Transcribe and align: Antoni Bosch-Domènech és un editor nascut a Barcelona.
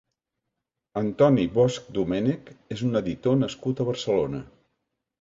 Antoni 1.01 1.45
Bosch-Domènech 1.59 2.51
és 2.79 2.85
un 2.91 3.03
editor 3.05 3.41
nascut 3.45 3.81
a 3.87 3.91
Barcelona. 3.95 4.47